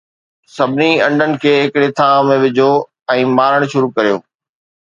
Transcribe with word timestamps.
سڀني 0.55 0.91
انڊن 1.07 1.31
کي 1.41 1.51
ھڪڙي 1.63 1.89
ٿانو 1.97 2.21
۾ 2.29 2.35
وجھو 2.43 2.69
۽ 3.17 3.19
مارڻ 3.37 3.59
شروع 3.71 3.91
ڪريو 3.95 4.17